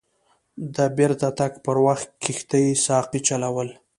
[0.75, 3.69] د بیرته تګ پر وخت کښتۍ ساقي چلول.